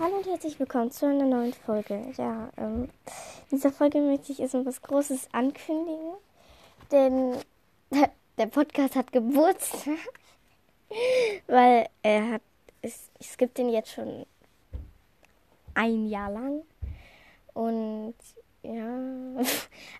[0.00, 2.02] Hallo und herzlich willkommen zu einer neuen Folge.
[2.16, 2.88] Ja, ähm,
[3.48, 6.14] in dieser Folge möchte ich jetzt etwas Großes ankündigen,
[6.90, 7.36] denn
[8.38, 9.98] der Podcast hat Geburtstag,
[11.46, 12.42] weil er hat,
[12.82, 14.26] es, es gibt den jetzt schon
[15.74, 16.62] ein Jahr lang
[17.52, 18.14] und
[18.64, 19.44] ja,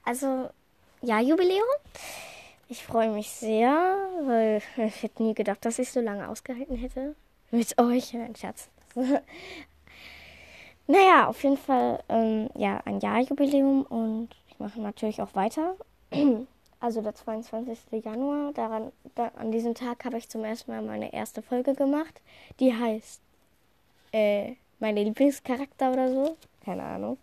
[0.05, 0.51] also
[1.03, 1.63] ja, Jubiläum.
[2.69, 3.71] Ich freue mich sehr,
[4.25, 7.15] weil ich hätte nie gedacht, dass ich so lange ausgehalten hätte.
[7.53, 8.69] Mit euch, ein Scherz.
[10.87, 15.77] Naja, auf jeden Fall, ähm, ja, ein Jahrjubiläum und ich mache natürlich auch weiter.
[16.81, 18.05] Also der 22.
[18.05, 22.21] Januar, daran, da, an diesem Tag habe ich zum ersten Mal meine erste Folge gemacht.
[22.61, 23.23] Die heißt
[24.13, 26.37] äh, meine Lieblingscharakter oder so.
[26.63, 27.17] Keine Ahnung.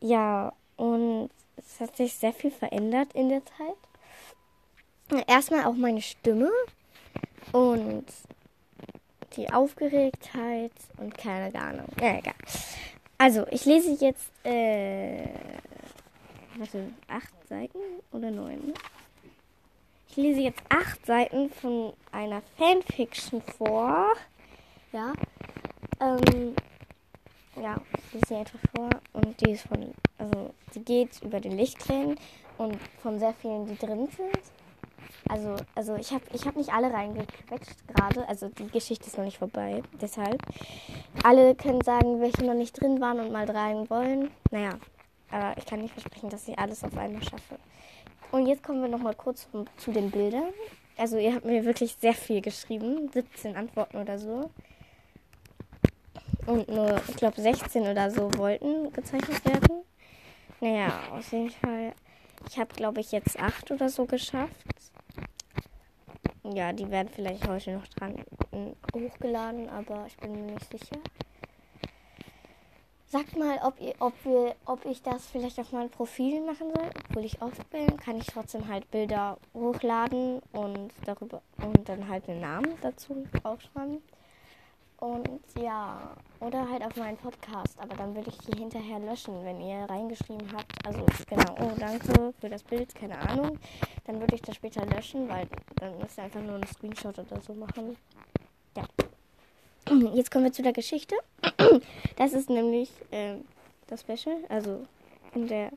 [0.00, 5.26] Ja, und es hat sich sehr viel verändert in der Zeit.
[5.26, 6.50] Erstmal auch meine Stimme
[7.52, 8.04] und
[9.36, 11.86] die Aufgeregtheit und keine Ahnung.
[12.00, 12.34] Ja, egal.
[13.18, 15.28] Also, ich lese jetzt, äh,
[16.56, 17.78] warte, acht Seiten
[18.10, 18.66] oder neun?
[18.66, 18.74] Ne?
[20.08, 24.08] Ich lese jetzt acht Seiten von einer Fanfiction vor.
[24.92, 25.12] Ja.
[26.00, 26.54] Ähm,
[27.56, 31.56] ja, ich lese sie einfach vor und die ist von, also, die geht über den
[31.56, 32.16] Lichtclan
[32.58, 34.40] und von sehr vielen, die drin sind.
[35.28, 38.28] Also, also ich habe ich hab nicht alle reingequetscht gerade.
[38.28, 39.82] Also die Geschichte ist noch nicht vorbei.
[40.00, 40.42] Deshalb.
[41.22, 44.30] Alle können sagen, welche noch nicht drin waren und mal rein wollen.
[44.50, 44.78] Naja,
[45.30, 47.58] aber ich kann nicht versprechen, dass ich alles auf einmal schaffe.
[48.30, 50.52] Und jetzt kommen wir nochmal kurz zu den Bildern.
[50.96, 53.10] Also ihr habt mir wirklich sehr viel geschrieben.
[53.12, 54.50] 17 Antworten oder so.
[56.46, 59.82] Und nur, ich glaube, 16 oder so wollten gezeichnet werden.
[60.60, 61.92] Naja, auf jeden Fall.
[62.48, 64.52] Ich habe, glaube ich, jetzt 8 oder so geschafft.
[66.44, 68.16] Ja, die werden vielleicht heute noch dran
[68.50, 70.98] äh, hochgeladen, aber ich bin mir nicht sicher.
[73.06, 76.90] Sagt mal, ob, ihr, ob, wir, ob ich das vielleicht auf mein Profil machen soll.
[77.08, 82.26] Obwohl ich oft bin, kann ich trotzdem halt Bilder hochladen und darüber und dann halt
[82.26, 84.02] den Namen dazu aufschreiben.
[85.02, 85.28] Und
[85.60, 87.76] ja, oder halt auf meinen Podcast.
[87.80, 90.72] Aber dann würde ich die hinterher löschen, wenn ihr reingeschrieben habt.
[90.86, 93.58] Also genau, oh danke für das Bild, keine Ahnung.
[94.04, 95.48] Dann würde ich das später löschen, weil
[95.80, 97.96] dann müsst ihr einfach nur einen Screenshot oder so machen.
[98.76, 98.84] Ja.
[100.14, 101.16] Jetzt kommen wir zu der Geschichte.
[102.14, 103.38] Das ist nämlich äh,
[103.88, 104.36] das Special.
[104.48, 104.86] Also
[105.34, 105.72] in der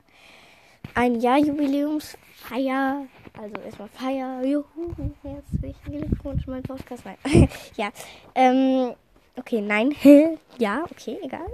[0.93, 3.07] ein Jahr Jubiläumsfeier.
[3.33, 4.43] Also erstmal Feier.
[4.43, 4.93] Juhu,
[5.23, 7.03] herzlichen Glückwunsch, mein Podcast.
[7.05, 7.49] Nein.
[7.75, 7.89] ja.
[8.35, 8.93] Ähm,
[9.37, 9.95] Okay, nein.
[10.57, 11.47] ja, okay, egal.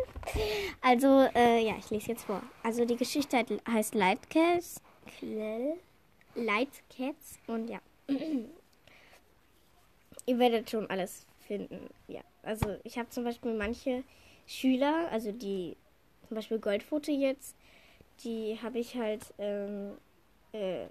[0.81, 2.41] Also, äh, ja, ich lese jetzt vor.
[2.63, 4.81] Also, die Geschichte heißt Light Cats.
[6.35, 7.39] Light Cats.
[7.47, 7.79] Und ja.
[10.27, 11.89] Ihr werdet schon alles finden.
[12.07, 12.21] Ja.
[12.43, 14.03] Also, ich habe zum Beispiel manche
[14.45, 15.75] Schüler, also die
[16.27, 17.55] zum Beispiel Goldfote jetzt,
[18.23, 19.97] die habe ich halt, ähm,
[20.53, 20.85] äh,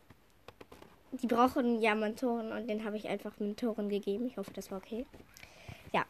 [1.12, 4.27] die brauchen ja Mentoren und den habe ich einfach Mentoren gegeben.
[4.27, 5.06] Ich hoffe, das war okay.
[5.93, 6.05] Ja,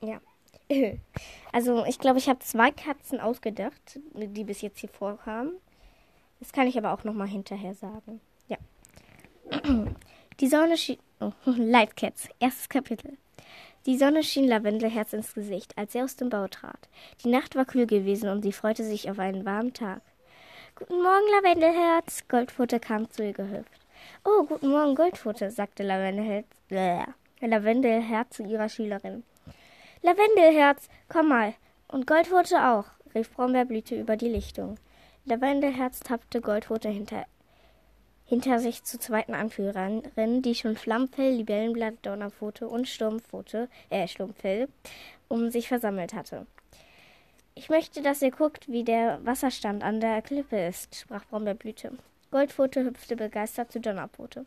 [0.00, 0.20] ja.
[1.52, 5.54] Also ich glaube, ich habe zwei Katzen ausgedacht, die bis jetzt hier vorkamen.
[6.38, 8.20] Das kann ich aber auch nochmal hinterher sagen.
[8.46, 8.56] Ja.
[10.40, 10.98] Die Sonne schien.
[11.20, 13.18] Oh, Light Cats, erstes Kapitel.
[13.86, 16.88] Die Sonne schien Lavendelherz ins Gesicht, als er aus dem Bau trat.
[17.24, 20.02] Die Nacht war kühl gewesen und sie freute sich auf einen warmen Tag.
[20.76, 22.28] Guten Morgen, Lavendelherz.
[22.28, 23.86] Goldfutter kam zu ihr gehüpft.
[24.24, 27.04] Oh, guten Morgen, Goldfutter, sagte Lavendelherz, äh,
[27.40, 29.24] Lavendelherz zu ihrer Schülerin.
[30.02, 31.54] Lavendelherz, komm mal.
[31.88, 34.76] Und Goldpfote auch, rief Brombeerblüte über die Lichtung.
[35.26, 37.26] Lavendelherz tappte Goldpfote hinter,
[38.24, 44.68] hinter sich zur zweiten Anführerin, die schon Flammfell, Libellenblatt, Donnerpfote und Sturmpfote, äh, Sturmfell,
[45.28, 46.46] um sich versammelt hatte.
[47.54, 51.92] Ich möchte, dass ihr guckt, wie der Wasserstand an der Klippe ist, sprach Brombeerblüte.
[52.30, 54.46] Goldpfote hüpfte begeistert zu Donnerpfote.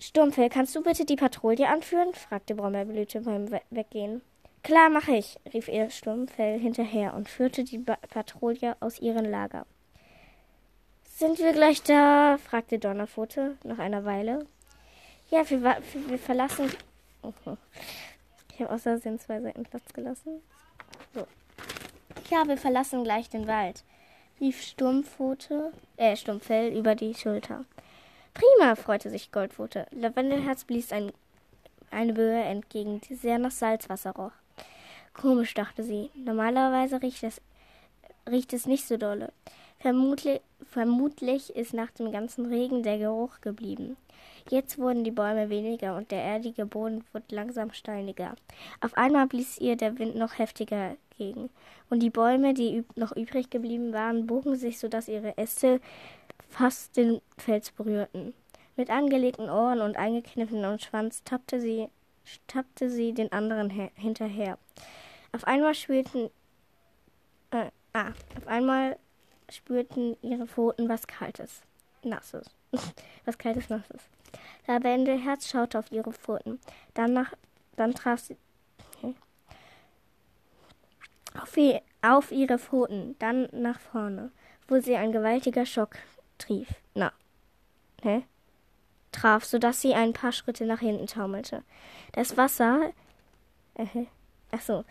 [0.00, 2.14] Sturmfell, kannst du bitte die Patrouille anführen?
[2.14, 4.22] fragte Brombeerblüte beim Weggehen.
[4.62, 9.66] Klar, mache ich, rief ihr Sturmfell hinterher und führte die ba Patrouille aus ihrem Lager.
[11.04, 12.38] Sind wir gleich da?
[12.38, 14.46] fragte Donnerpfote nach einer Weile.
[15.30, 16.70] Ja, wir, wir verlassen.
[18.54, 20.42] Ich habe außerdem zwei Seiten Platz gelassen.
[21.14, 21.26] So.
[22.30, 23.82] Ja, wir verlassen gleich den Wald,
[24.40, 27.64] rief Sturmpfote, äh, Sturmfell über die Schulter.
[28.34, 29.86] Prima, freute sich Goldpfote.
[29.90, 31.12] Lavendelherz blies ein,
[31.90, 34.32] eine Böe entgegen, die sehr nach Salzwasser roch.
[35.14, 36.10] Komisch, dachte sie.
[36.14, 37.40] Normalerweise riecht es,
[38.30, 39.32] riecht es nicht so dolle.
[39.78, 40.40] Vermutlich,
[40.72, 43.98] Vermutlich ist nach dem ganzen Regen der Geruch geblieben.
[44.48, 48.36] Jetzt wurden die Bäume weniger und der erdige Boden wurde langsam steiniger.
[48.80, 51.50] Auf einmal blies ihr der Wind noch heftiger gegen,
[51.90, 55.78] und die Bäume, die noch übrig geblieben waren, bogen sich, so dass ihre Äste
[56.52, 58.34] fast den Fels berührten.
[58.76, 61.88] Mit angelegten Ohren und eingekniffenem Schwanz tappte sie,
[62.46, 64.58] tappte sie den anderen hinterher.
[65.32, 66.30] Auf einmal spürten,
[67.50, 68.98] äh, ah, auf einmal
[69.50, 71.62] spürten ihre Pfoten was Kaltes,
[72.02, 72.50] Nasses.
[73.24, 74.02] was Kaltes, Nasses.
[74.66, 76.60] Lavendelherz schaute auf ihre Pfoten.
[76.94, 77.34] Dann, nach,
[77.76, 78.36] dann traf sie
[79.02, 79.14] okay.
[81.38, 81.58] auf,
[82.02, 84.30] auf ihre Pfoten, dann nach vorne,
[84.68, 85.96] wo sie ein gewaltiger Schock
[86.42, 86.68] trief.
[86.94, 87.12] Na,
[88.02, 88.22] hä?
[89.12, 91.62] Traf, sodass sie ein paar Schritte nach hinten taumelte.
[92.12, 92.92] Das Wasser,
[93.74, 93.86] äh,
[94.50, 94.84] ach so,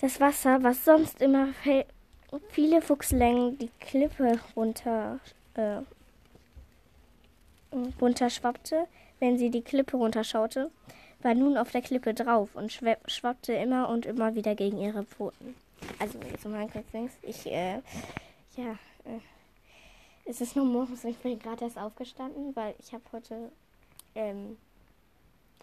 [0.00, 1.48] das Wasser, was sonst immer
[2.50, 5.20] viele Fuchslängen die Klippe runter
[5.54, 5.80] äh,
[8.00, 8.86] runterschwappte,
[9.18, 10.70] wenn sie die Klippe runterschaute,
[11.22, 15.54] war nun auf der Klippe drauf und schwappte immer und immer wieder gegen ihre Pfoten.
[15.98, 17.12] Also, so mein Lieblings.
[17.22, 17.80] Ich, äh,
[18.56, 18.72] ja,
[19.04, 19.20] äh,
[20.26, 23.50] es ist nur morgens ich bin gerade erst aufgestanden, weil ich habe heute,
[24.14, 24.56] ähm,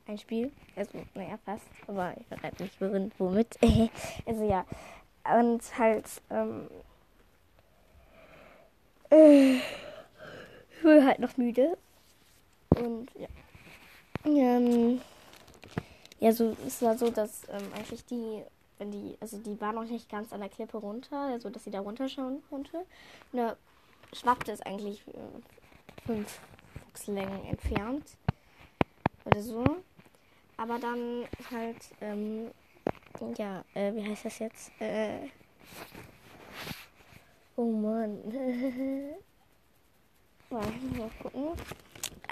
[0.08, 0.52] ein Spiel.
[0.76, 1.66] Also, naja, fast.
[1.88, 3.58] Aber ich verrate nicht, worin, womit.
[4.26, 4.66] also, ja.
[5.40, 6.68] Und halt, ähm,
[9.10, 11.78] äh, ich bin halt noch müde.
[12.76, 13.28] Und ja.
[14.26, 15.02] Ähm,
[16.20, 18.42] ja, so es war so, dass ähm, eigentlich die,
[18.78, 21.72] wenn die, also die war noch nicht ganz an der Klippe runter, also dass sie
[21.72, 22.86] da runterschauen konnte.
[23.32, 23.40] Und
[24.14, 26.40] schwappte es eigentlich äh, fünf
[26.86, 28.18] Fuchslängen entfernt.
[29.26, 29.64] Oder so.
[30.58, 32.52] Aber dann halt, ähm,
[33.38, 34.72] ja, äh, wie heißt das jetzt?
[34.80, 35.30] Äh,
[37.56, 38.20] oh Mann.
[40.50, 41.50] mal gucken.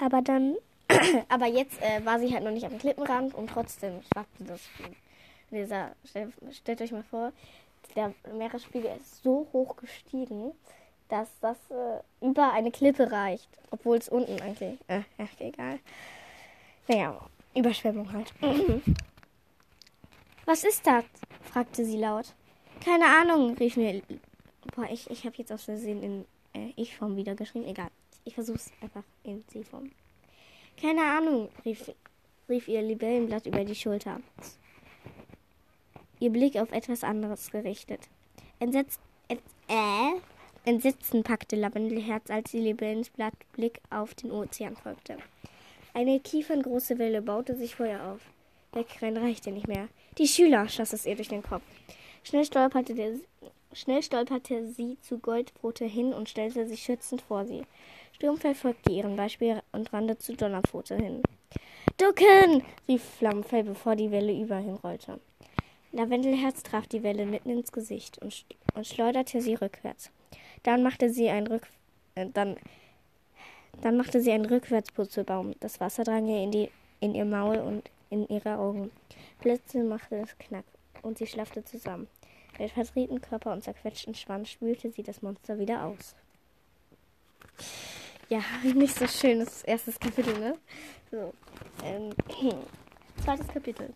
[0.00, 0.56] Aber dann,
[1.28, 4.60] aber jetzt äh, war sie halt noch nicht am Klippenrand und trotzdem schwappte das.
[5.50, 7.32] Dieser, stellt, stellt euch mal vor,
[7.94, 10.52] der Meeresspiegel ist so hoch gestiegen,
[11.12, 13.48] dass das äh, über eine Klippe reicht.
[13.70, 14.78] Obwohl es unten eigentlich.
[14.88, 15.78] Äh, ach, egal.
[16.88, 17.20] Naja,
[17.54, 18.32] Überschwemmung halt.
[20.46, 21.04] Was ist das?
[21.42, 22.32] fragte sie laut.
[22.82, 24.00] Keine Ahnung, rief mir.
[24.74, 26.24] Boah, ich, ich habe jetzt aus Versehen in
[26.54, 27.66] äh, Ich-Form wieder geschrieben.
[27.66, 27.90] Egal.
[28.24, 29.90] Ich versuche es einfach in C-Form.
[30.80, 31.92] Keine Ahnung, rief,
[32.48, 34.20] rief ihr Libellenblatt über die Schulter.
[36.20, 38.00] Ihr Blick auf etwas anderes gerichtet.
[38.58, 40.14] Entsetzt, äh,
[40.64, 45.16] Entsetzen packte Lavendelherz, als ihr Libellenblatt Blick auf den Ozean folgte.
[45.92, 48.20] Eine kieferngroße Welle baute sich vor ihr auf.
[48.72, 49.88] Wegrennen reichte nicht mehr.
[50.18, 51.64] Die Schüler, schoss es ihr durch den Kopf.
[52.22, 53.14] Schnell stolperte, der,
[53.72, 57.62] schnell stolperte sie zu Goldbrote hin und stellte sich schützend vor sie.
[58.12, 61.22] Sturmfell folgte ihrem Beispiel und rannte zu Donnerpfote hin.
[61.98, 62.62] Ducken!
[62.86, 65.18] rief Flammenfell, bevor die Welle über ihn rollte.
[65.90, 68.44] Lavendelherz traf die Welle mitten ins Gesicht und,
[68.76, 70.12] und schleuderte sie rückwärts.
[70.62, 71.66] Dann machte sie ein Rück
[72.14, 72.56] äh, dann,
[73.80, 75.54] dann machte sie einen Rückwärtsputzelbaum.
[75.60, 76.70] Das Wasser drang ihr in, die,
[77.00, 78.90] in ihr Maul und in ihre Augen.
[79.40, 80.64] Blitze machte es knack
[81.02, 82.06] und sie schlaffte zusammen.
[82.58, 86.14] Mit verdrehten Körper und zerquetschten Schwanz spülte sie das Monster wieder aus
[88.32, 88.42] ja,
[88.74, 90.58] nicht so schönes erstes Kapitel, ne?
[91.10, 91.34] So.
[91.84, 92.10] Ähm,
[93.22, 93.92] zweites Kapitel.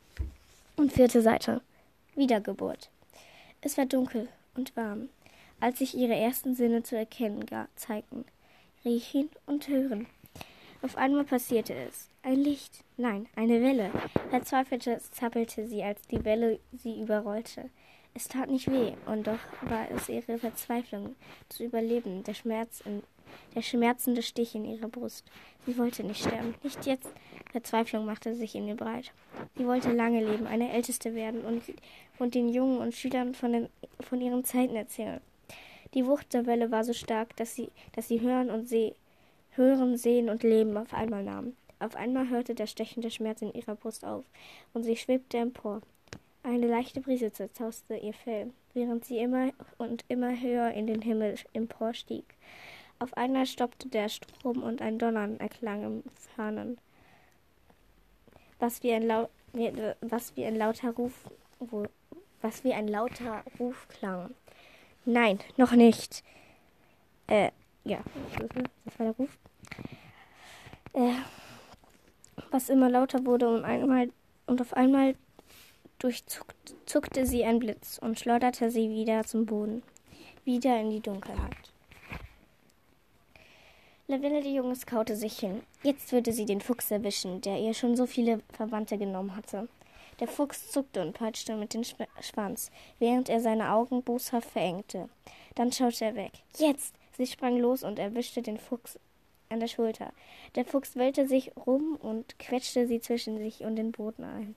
[0.76, 1.62] Und vierte Seite.
[2.14, 2.90] Wiedergeburt.
[3.62, 5.08] Es war dunkel und warm,
[5.60, 7.46] als sich ihre ersten Sinne zu erkennen
[7.76, 8.24] zeigten.
[8.84, 10.06] Riechen und hören.
[10.82, 12.08] Auf einmal passierte es.
[12.22, 12.84] Ein Licht.
[12.96, 13.90] Nein, eine Welle.
[14.30, 17.70] Verzweifelte zappelte sie, als die Welle sie überrollte.
[18.14, 21.16] Es tat nicht weh, und doch war es ihre Verzweiflung
[21.48, 23.02] zu überleben, der Schmerz in
[23.54, 25.24] der schmerzende Stich in ihrer Brust.
[25.66, 27.08] Sie wollte nicht sterben, nicht jetzt.
[27.50, 29.12] Verzweiflung machte sich in ihr breit.
[29.56, 31.62] Sie wollte lange leben, eine Älteste werden und,
[32.18, 33.68] und den Jungen und Schülern von, den,
[34.00, 35.20] von ihren Zeiten erzählen.
[35.96, 38.92] Die Wucht der Welle war so stark, dass sie, dass sie hören und seh,
[39.52, 41.56] hören, sehen und leben auf einmal nahmen.
[41.78, 44.22] Auf einmal hörte der stechende Schmerz in ihrer Brust auf,
[44.74, 45.80] und sie schwebte empor.
[46.42, 51.36] Eine leichte Brise zerzauste ihr Fell, während sie immer und immer höher in den Himmel
[51.54, 52.24] emporstieg.
[52.98, 56.02] Auf einmal stoppte der Strom und ein Donnern erklang im
[56.34, 56.76] Fernen,
[58.58, 59.30] was wie ein, Lau
[60.02, 61.14] was wie ein lauter Ruf,
[62.42, 64.34] was wie ein lauter Ruf klang.
[65.06, 66.24] Nein, noch nicht.
[67.28, 67.52] Äh,
[67.84, 68.00] ja,
[68.84, 69.38] das war der Ruf.
[70.94, 71.12] Äh,
[72.50, 74.10] was immer lauter wurde und einmal
[74.46, 75.14] und auf einmal
[76.00, 79.82] durchzuckte sie ein Blitz und schleuderte sie wieder zum Boden,
[80.44, 81.54] wieder in die Dunkelheit.
[84.08, 85.62] Lavelle, die Junges, kaute sich hin.
[85.82, 89.68] Jetzt würde sie den Fuchs erwischen, der ihr schon so viele Verwandte genommen hatte.
[90.20, 95.08] Der Fuchs zuckte und peitschte mit dem Schwanz, während er seine Augen boshaft verengte.
[95.54, 96.32] Dann schaute er weg.
[96.56, 96.94] Jetzt!
[97.16, 98.98] Sie sprang los und erwischte den Fuchs
[99.48, 100.12] an der Schulter.
[100.54, 104.54] Der Fuchs wellte sich rum und quetschte sie zwischen sich und den Boden ein.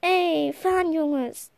[0.00, 1.50] Ey, fahren, Junges!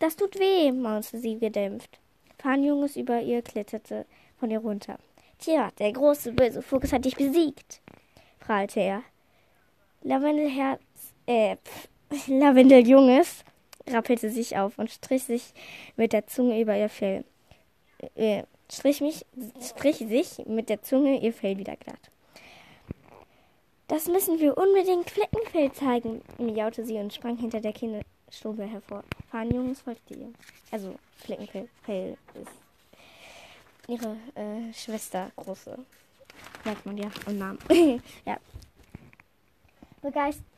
[0.00, 2.00] Das tut weh, maunzte sie gedämpft.
[2.38, 4.06] Fahnenjunges über ihr kletterte
[4.38, 4.98] von ihr runter.
[5.38, 7.82] Tja, der große böse Fuchs hat dich besiegt,
[8.38, 9.02] prahlte er.
[10.02, 10.80] Lavendelherz,
[11.30, 11.56] äh,
[12.26, 13.44] Lavendeljunges
[13.88, 15.52] rappelte sich auf und strich sich
[15.96, 17.24] mit der Zunge über ihr Fell.
[18.14, 19.24] Äh, strich mich,
[19.60, 22.10] strich sich mit der Zunge ihr Fell wieder glatt.
[23.88, 29.02] Das müssen wir unbedingt Fleckenfell zeigen, miaute sie und sprang hinter der Kinderstube hervor.
[29.30, 30.32] Fahnenjunges folgte ihr.
[30.70, 32.52] Also Fleckenfell ist
[33.88, 35.76] ihre äh, Schwester, große.
[36.64, 37.58] Merkt man ja am Namen.
[38.24, 38.38] ja.
[40.02, 40.49] Begeistert.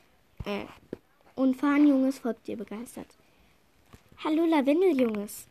[0.44, 0.64] Äh.
[1.34, 3.06] Und Fahnenjunges folgt ihr begeistert.
[4.25, 5.46] Hallo Lavendeljunges.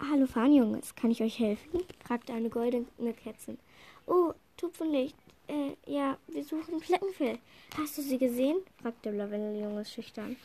[0.00, 1.82] Hallo Fahnenjunges, kann ich euch helfen?
[2.04, 3.58] fragte eine goldene Kätzin.
[4.06, 5.16] Oh, Tupfenlicht.
[5.48, 7.38] Äh, ja, wir suchen Fleckenfell.
[7.76, 8.56] Hast du sie gesehen?
[8.82, 10.36] fragte Lavendeljunges schüchtern.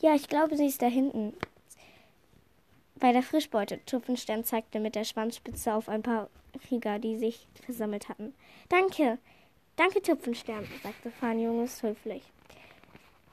[0.00, 1.34] Ja, ich glaube, sie ist da hinten.
[2.96, 3.80] Bei der Frischbeute.
[3.86, 6.28] Tupfenstern zeigte mit der Schwanzspitze auf ein paar
[6.66, 8.34] Krieger, die sich versammelt hatten.
[8.68, 9.18] Danke,
[9.76, 12.22] danke, Tupfenstern, sagte Fahnenjunges höflich.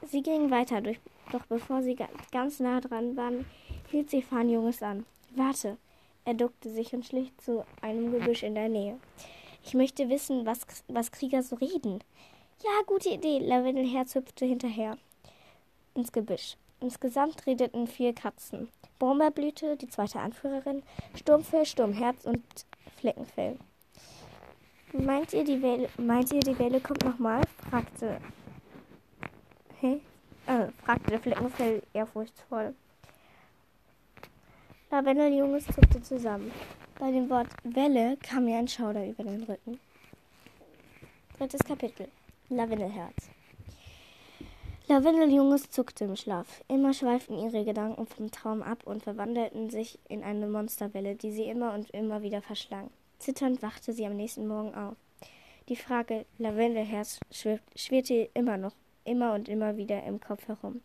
[0.10, 1.00] Sie gingen weiter, durch,
[1.32, 1.98] doch bevor sie
[2.32, 3.46] ganz nah dran waren,
[3.90, 5.06] hielt sie Fahnenjunges an.
[5.36, 5.78] Warte.
[6.24, 9.00] Er duckte sich und schlich zu einem Gebüsch in der Nähe.
[9.64, 12.04] Ich möchte wissen, was, was Krieger so reden.
[12.64, 13.40] Ja, gute Idee.
[13.40, 14.98] Lavendelherz hüpfte hinterher
[15.96, 16.58] ins Gebüsch.
[16.80, 18.70] Insgesamt redeten vier Katzen.
[19.00, 20.84] Brombeerblüte, die zweite Anführerin,
[21.16, 22.44] Sturmfell, Sturmherz und
[22.98, 23.58] Fleckenfell.
[24.94, 27.42] Meint ihr, die Welle, meint ihr, die Welle kommt nochmal?
[27.70, 28.20] fragte.
[29.82, 30.00] Hä?
[30.46, 32.76] Äh, fragte der Fleckenfell ehrfurchtsvoll.
[34.92, 36.52] Lavendeljunges zuckte zusammen.
[37.00, 39.80] Bei dem Wort Welle kam mir ein Schauder über den Rücken.
[41.36, 42.10] Drittes Kapitel.
[42.50, 43.32] Lavendelherz.
[44.88, 46.64] Lavendeljunges zuckte im Schlaf.
[46.68, 51.46] Immer schweiften ihre Gedanken vom Traum ab und verwandelten sich in eine Monsterwelle, die sie
[51.46, 52.92] immer und immer wieder verschlang.
[53.18, 54.96] Zitternd wachte sie am nächsten Morgen auf.
[55.70, 60.82] Die Frage Lavendelherz schwirrte immer noch, immer und immer wieder im Kopf herum.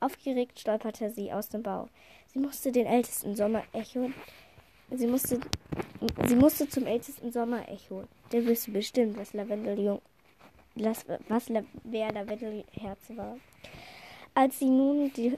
[0.00, 1.88] Aufgeregt stolperte sie aus dem Bau.
[2.26, 4.10] Sie musste den ältesten Sommerecho.
[4.90, 5.40] Sie musste,
[6.26, 8.04] sie musste zum ältesten Sommerecho.
[8.32, 10.00] Der wüsste bestimmt, was Lavendeljung,
[10.76, 11.04] was,
[11.84, 13.36] wer Lavendelherz war.
[14.34, 15.36] Als sie nun die,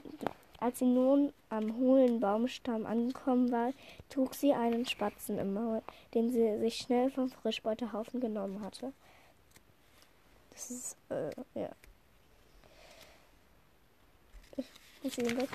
[0.61, 3.73] als sie nun am hohlen Baumstamm angekommen war,
[4.09, 5.83] trug sie einen Spatzen im Maul,
[6.15, 8.93] den sie sich schnell vom Frischbeutehaufen genommen hatte.
[10.51, 11.71] Das ist, äh, ja.
[15.03, 15.49] Muss ihn weg.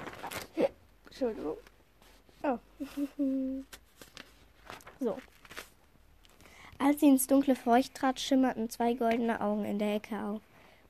[1.06, 1.58] Entschuldigung.
[2.44, 2.58] Oh.
[5.00, 5.18] so.
[6.78, 10.42] Als sie ins dunkle Feucht trat, schimmerten zwei goldene Augen in der Ecke auf.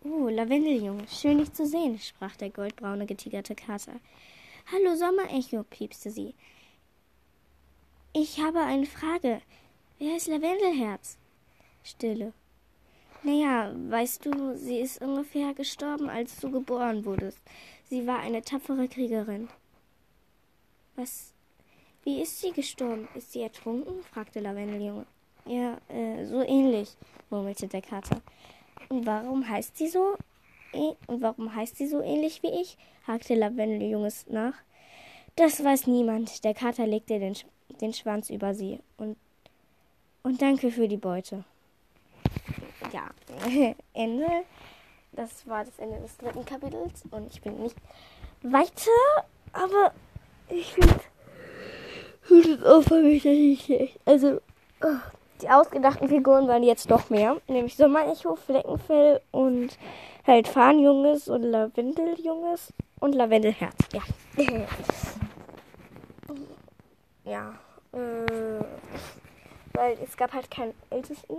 [0.04, 4.00] Oh, Lavendeljunge, schön dich zu sehen, sprach der goldbraune getigerte Kater.
[4.72, 6.34] Hallo Sommerecho, piepste sie.
[8.14, 9.42] Ich habe eine Frage.
[10.00, 11.18] Wer ist Lavendelherz?
[11.84, 12.34] Stille.
[13.26, 17.40] Naja, weißt du, sie ist ungefähr gestorben, als du geboren wurdest.
[17.90, 19.50] Sie war eine tapfere Kriegerin.
[20.96, 21.34] Was?
[22.04, 23.08] Wie ist sie gestorben?
[23.16, 24.04] Ist sie ertrunken?
[24.04, 25.08] fragte Lavendeljunge.
[25.48, 26.96] Ja, äh, so ähnlich,
[27.32, 28.22] murmelte der Kater.
[28.90, 30.18] Und warum heißt sie so?
[31.08, 32.78] Und warum heißt sie so ähnlich wie ich?
[33.08, 34.54] hakte Lavendeljunges nach.
[35.36, 36.44] Das weiß niemand.
[36.44, 37.36] Der Kater legte den,
[37.82, 38.82] den Schwanz über sie.
[38.98, 39.18] Und,
[40.22, 41.44] und danke für die Beute.
[42.96, 43.10] Ja,
[43.94, 44.26] Ende.
[45.12, 47.04] Das war das Ende des dritten Kapitels.
[47.12, 47.76] Und ich bin nicht
[48.42, 49.92] weiter, aber
[50.50, 54.00] ich finde es auch für mich nicht schlecht.
[54.06, 54.40] Also,
[54.82, 54.96] oh.
[55.42, 59.78] Die ausgedachten Figuren waren jetzt doch mehr, nämlich Sommerecho, Fleckenfell und
[60.26, 62.72] halt Fahnenjunges und Lavendeljunges
[63.02, 63.76] und Lavendelherz.
[63.92, 64.02] Ja.
[67.26, 67.54] ja.
[67.92, 68.64] Äh,
[69.74, 71.36] weil es gab halt keinen Ältesten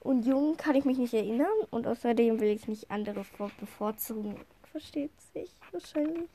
[0.00, 3.24] und Jungen kann ich mich nicht erinnern und außerdem will ich nicht andere
[3.60, 4.36] bevorzugen.
[4.70, 6.30] Versteht sich wahrscheinlich.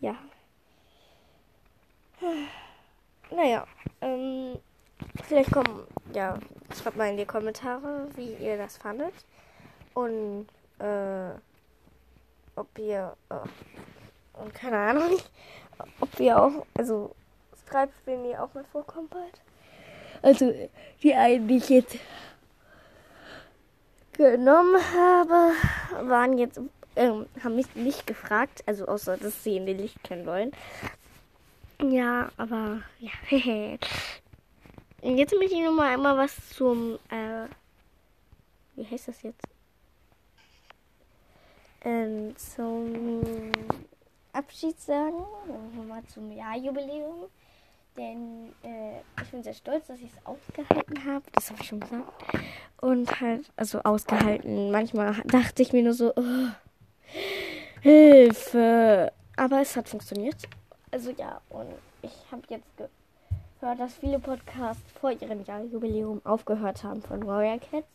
[0.00, 0.16] Ja.
[3.30, 3.66] Naja,
[4.00, 4.58] ähm,
[5.24, 6.38] Vielleicht kommen, ja,
[6.74, 9.14] schreibt mal in die Kommentare, wie ihr das fandet.
[9.94, 10.46] Und,
[10.78, 11.30] äh,
[12.56, 15.18] ob ihr, äh, und keine Ahnung,
[16.00, 17.14] ob ihr auch, also,
[17.68, 19.40] schreibt, wenn ihr auch mal vorkommt bald.
[20.20, 20.52] Also
[21.02, 21.96] die einen, die ich jetzt
[24.12, 25.52] genommen habe,
[26.08, 26.60] waren jetzt,
[26.96, 30.52] ähm, haben mich nicht gefragt, also außer, dass sie in den Licht kennen wollen.
[31.82, 33.10] Ja, aber ja.
[35.00, 37.46] Und jetzt möchte ich noch mal einmal was zum, äh,
[38.76, 39.46] wie heißt das jetzt?
[41.84, 43.50] Ähm, zum
[44.32, 45.24] Abschied sagen,
[45.74, 47.28] nochmal zum Jahrjubiläum.
[47.96, 51.24] Denn äh, ich bin sehr stolz, dass ich es ausgehalten habe.
[51.32, 52.10] Das habe ich schon gesagt.
[52.80, 54.70] Und halt, also ausgehalten.
[54.70, 56.48] Manchmal dachte ich mir nur so, oh,
[57.82, 59.12] Hilfe.
[59.36, 60.36] Aber es hat funktioniert.
[60.90, 61.68] Also ja, und
[62.02, 62.66] ich habe jetzt
[63.60, 67.86] gehört, dass viele Podcasts vor ihrem Jahrjubiläum aufgehört haben von Warrior Cats.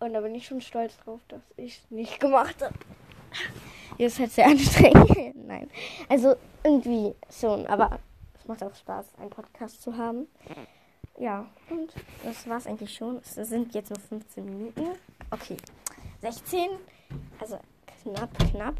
[0.00, 2.74] Und da bin ich schon stolz drauf, dass ich es nicht gemacht habe.
[3.98, 5.46] Ist halt sehr anstrengend.
[5.46, 5.70] Nein.
[6.08, 7.98] Also irgendwie schon, aber
[8.44, 10.28] es macht auch Spaß, einen Podcast zu haben.
[11.18, 13.16] Ja, und das war es eigentlich schon.
[13.16, 14.98] Es sind jetzt nur 15 Minuten.
[15.30, 15.56] Okay,
[16.20, 16.68] 16.
[17.40, 17.58] Also
[18.02, 18.74] knapp, knapp.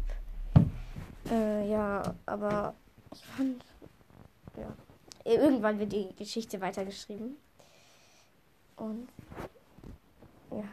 [1.31, 2.75] Äh, ja, aber
[3.11, 3.65] ich fand,
[4.55, 4.71] ja.
[5.23, 7.35] Irgendwann wird die Geschichte weitergeschrieben.
[8.75, 9.09] Und
[10.51, 10.63] ja.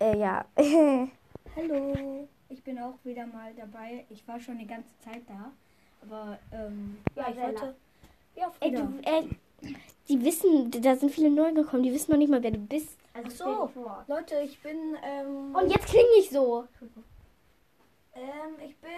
[0.00, 0.44] Äh, ja.
[1.56, 4.04] Hallo, ich bin auch wieder mal dabei.
[4.10, 5.52] Ich war schon die ganze Zeit da.
[6.02, 7.76] Aber, ähm, ja, Ja, ich wollte.
[8.36, 9.24] Ja, Ey, du, äh,
[10.08, 12.96] die wissen, da sind viele neu gekommen, die wissen noch nicht mal, wer du bist.
[13.12, 13.92] Also so.
[14.06, 16.66] Leute, ich bin, ähm, Und jetzt klinge ich so.
[18.14, 18.90] ähm, ich bin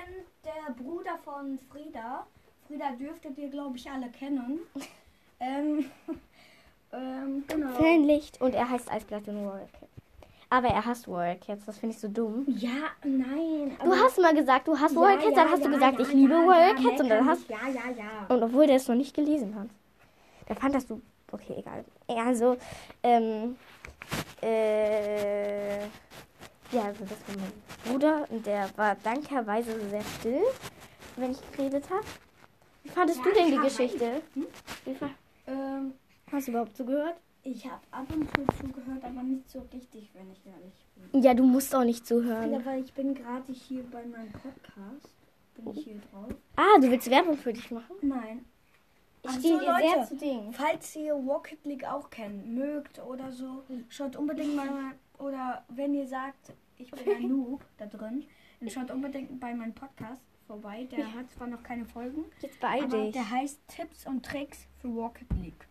[0.45, 2.26] der Bruder von Frieda.
[2.66, 4.61] Frieda dürftet ihr, glaube ich, alle kennen.
[5.40, 5.90] ähm,
[6.92, 7.73] ähm, genau.
[7.73, 8.40] Fanlicht.
[8.42, 10.00] Und er heißt Eisblatt und Warrior Cats.
[10.52, 12.45] Aber er hasst Warrior Cats, das finde ich so dumm.
[12.49, 12.71] Ja,
[13.04, 13.76] nein.
[13.85, 16.75] Du hast mal gesagt, du hast Warrior Cats, dann hast du gesagt, ich liebe Warrior
[16.75, 18.26] Cats und dann hast Ja, ja, ja.
[18.35, 19.69] Und obwohl der es noch nicht gelesen hat.
[20.49, 21.00] Da fand das du.
[21.33, 21.85] Okay, egal.
[22.09, 22.57] Ja, Also,
[23.04, 23.57] ähm.
[24.42, 25.78] Äh.
[26.73, 27.52] Ja, also das war mein
[27.92, 30.42] Bruder und der war dankerweise sehr still,
[31.16, 32.04] wenn ich geredet habe.
[32.84, 33.56] Wie fandest du denn die.
[33.58, 34.23] Geschichte?
[34.34, 34.47] Hm?
[34.84, 35.10] Wie fa-
[35.47, 35.93] Ähm,
[36.32, 37.17] Hast du überhaupt zugehört?
[37.43, 41.23] Ich habe ab und zu zugehört, aber nicht so richtig, wenn ich ehrlich bin.
[41.23, 42.53] Ja, du musst auch nicht zuhören.
[42.53, 45.15] Ja, weil ich bin gerade hier bei meinem Podcast.
[45.57, 46.35] Bin ich hier drauf?
[46.57, 47.97] Ah, du willst Werbung für dich machen?
[48.03, 48.45] Nein.
[49.23, 50.53] Ich stehe so, dir sehr zu Dingen.
[50.53, 54.69] Falls ihr Rocket League auch kennt, mögt oder so, schaut unbedingt mal,
[55.19, 58.25] oder wenn ihr sagt, ich bin ein Noob da drin,
[58.61, 60.89] dann schaut unbedingt bei meinem Podcast vorbei.
[60.91, 63.13] Der hat zwar noch keine Folgen, Jetzt aber dich.
[63.13, 65.67] der heißt Tipps und Tricks für Rocket League.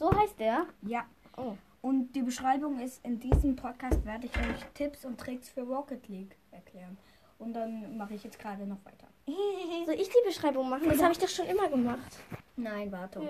[0.00, 0.64] So heißt der?
[0.80, 1.04] Ja.
[1.36, 1.52] Oh.
[1.82, 6.08] Und die Beschreibung ist, in diesem Podcast werde ich euch Tipps und Tricks für Rocket
[6.08, 6.96] League erklären.
[7.38, 9.08] Und dann mache ich jetzt gerade noch weiter.
[9.84, 10.88] Soll ich die Beschreibung machen?
[10.88, 12.18] Das habe ich doch schon immer gemacht.
[12.56, 13.20] Nein, warte.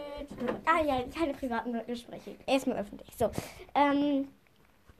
[0.64, 2.36] Ah ja, keine privaten Gespräche.
[2.46, 3.08] Erstmal öffentlich.
[3.16, 3.32] So.
[3.74, 4.28] Ähm,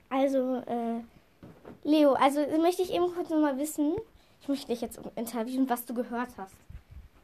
[0.09, 0.99] also, äh,
[1.85, 3.95] Leo, also möchte ich eben kurz nochmal wissen.
[4.41, 6.55] Ich möchte dich jetzt interviewen, was du gehört hast.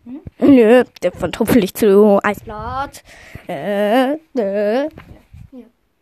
[0.07, 0.21] Hm?
[0.39, 3.03] Nö, der von Tupfelig zu Eisblatt.
[3.47, 4.89] Äh, äh.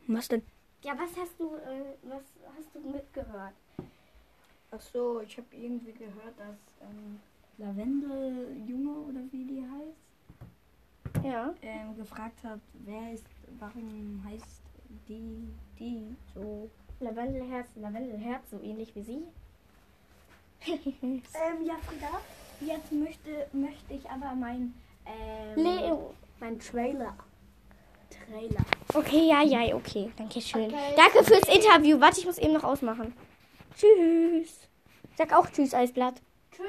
[0.08, 0.44] Was denn?
[0.84, 2.22] Ja, was hast du, äh, was
[2.56, 3.54] hast du mitgehört?
[4.72, 7.20] Ach so, ich habe irgendwie gehört, dass ähm,
[7.58, 11.56] Lavendel-Junge oder wie die heißt, Ja.
[11.64, 13.26] ähm, gefragt hat, wer ist,
[13.60, 14.62] warum heißt
[15.08, 15.48] die,
[15.80, 16.70] die so.
[17.00, 19.24] Lavendelherz, Lavendelherz, so ähnlich wie sie.
[21.02, 22.22] Ähm, ja, Frieda,
[22.62, 24.74] jetzt möchte, möchte ich aber mein,
[25.06, 26.14] ähm, Leo.
[26.40, 27.16] mein Trailer.
[28.10, 28.66] Trailer.
[28.94, 30.12] Okay, ja, ja, okay.
[30.18, 30.66] Danke schön.
[30.66, 30.94] Okay.
[30.96, 32.00] Danke fürs Interview.
[32.00, 33.14] Warte, ich muss eben noch ausmachen.
[33.78, 34.68] Tschüss.
[35.18, 36.16] Sag auch Tschüss, Eisblatt.
[36.52, 36.66] Tschüss.